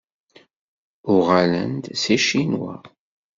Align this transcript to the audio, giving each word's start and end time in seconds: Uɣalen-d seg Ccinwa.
Uɣalen-d 1.13 1.85
seg 2.01 2.19
Ccinwa. 2.23 2.75